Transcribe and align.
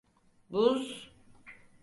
Buz… 0.49 1.11